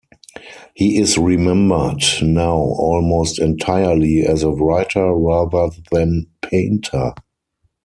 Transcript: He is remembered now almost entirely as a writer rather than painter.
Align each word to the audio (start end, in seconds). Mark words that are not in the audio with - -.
He 0.73 0.97
is 0.97 1.15
remembered 1.19 2.01
now 2.23 2.55
almost 2.55 3.37
entirely 3.37 4.25
as 4.25 4.41
a 4.41 4.49
writer 4.49 5.13
rather 5.13 5.69
than 5.91 6.25
painter. 6.41 7.13